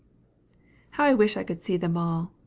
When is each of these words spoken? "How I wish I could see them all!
"How 0.93 1.05
I 1.05 1.13
wish 1.13 1.37
I 1.37 1.43
could 1.43 1.61
see 1.61 1.77
them 1.77 1.95
all! 1.95 2.33